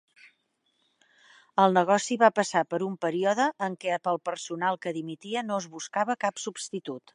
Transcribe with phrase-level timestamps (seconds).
[1.63, 5.71] El negoci va passar per un període en què pel personal que dimitia no es
[5.79, 7.07] buscava cap substitut.